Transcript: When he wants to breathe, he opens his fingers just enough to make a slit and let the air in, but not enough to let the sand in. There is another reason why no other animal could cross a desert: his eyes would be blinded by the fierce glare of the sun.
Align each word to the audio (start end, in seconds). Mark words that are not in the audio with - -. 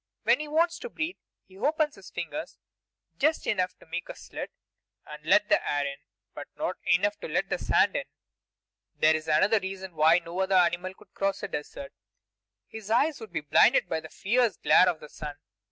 When 0.23 0.39
he 0.39 0.47
wants 0.47 0.79
to 0.79 0.89
breathe, 0.89 1.17
he 1.45 1.59
opens 1.59 1.93
his 1.93 2.09
fingers 2.09 2.57
just 3.17 3.45
enough 3.45 3.77
to 3.77 3.85
make 3.85 4.09
a 4.09 4.15
slit 4.15 4.49
and 5.05 5.23
let 5.27 5.47
the 5.47 5.61
air 5.71 5.85
in, 5.85 5.99
but 6.33 6.47
not 6.57 6.77
enough 6.87 7.19
to 7.19 7.27
let 7.27 7.49
the 7.49 7.59
sand 7.59 7.95
in. 7.95 8.05
There 8.97 9.15
is 9.15 9.27
another 9.27 9.59
reason 9.59 9.93
why 9.93 10.17
no 10.17 10.39
other 10.39 10.55
animal 10.55 10.95
could 10.95 11.13
cross 11.13 11.43
a 11.43 11.47
desert: 11.47 11.93
his 12.67 12.89
eyes 12.89 13.19
would 13.19 13.31
be 13.31 13.41
blinded 13.41 13.87
by 13.87 13.99
the 13.99 14.09
fierce 14.09 14.57
glare 14.57 14.89
of 14.89 15.01
the 15.01 15.09
sun. 15.09 15.35